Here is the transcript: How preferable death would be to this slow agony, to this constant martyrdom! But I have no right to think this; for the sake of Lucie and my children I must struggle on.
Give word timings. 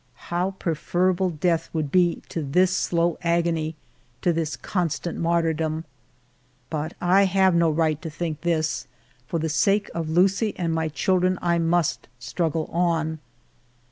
How 0.31 0.55
preferable 0.57 1.29
death 1.29 1.69
would 1.73 1.91
be 1.91 2.23
to 2.29 2.41
this 2.41 2.75
slow 2.75 3.19
agony, 3.21 3.75
to 4.23 4.33
this 4.33 4.55
constant 4.55 5.19
martyrdom! 5.19 5.85
But 6.71 6.95
I 6.99 7.25
have 7.25 7.53
no 7.53 7.69
right 7.69 8.01
to 8.01 8.09
think 8.09 8.41
this; 8.41 8.87
for 9.27 9.37
the 9.37 9.47
sake 9.47 9.91
of 9.93 10.09
Lucie 10.09 10.55
and 10.57 10.73
my 10.73 10.89
children 10.89 11.37
I 11.39 11.59
must 11.59 12.07
struggle 12.17 12.65
on. 12.73 13.19